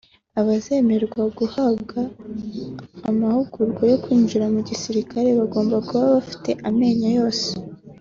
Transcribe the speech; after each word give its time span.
Abazemererwa 0.39 1.23
guhabwa 1.37 1.99
amahugurwa 3.09 3.83
yo 3.91 3.97
kwinjira 4.03 4.45
mu 4.53 4.61
gisirikare 4.69 5.29
bagomba 5.39 5.75
kuba 5.87 6.05
bafite 6.15 6.51
amenyo 6.69 7.09
yose 7.19 7.47